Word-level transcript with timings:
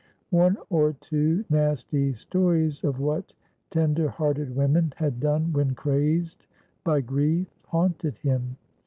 One 0.31 0.57
or 0.71 0.93
two 0.93 1.45
nasty 1.47 2.13
stories 2.13 2.83
of 2.83 2.99
what 2.99 3.33
tender 3.69 4.09
hearted 4.09 4.55
women 4.55 4.93
had 4.95 5.19
done 5.19 5.53
when 5.53 5.75
"crazed" 5.75 6.47
by 6.83 7.01
grief 7.01 7.53
haunted 7.67 8.17
him. 8.17 8.57